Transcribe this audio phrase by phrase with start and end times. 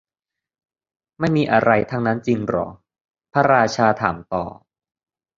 [1.19, 2.67] ไม่มีอะไรทั้งนั้นจริงเหรอ
[3.31, 4.43] พระราชาถามต่อ